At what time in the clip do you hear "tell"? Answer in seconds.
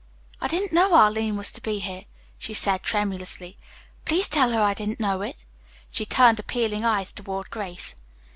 4.27-4.49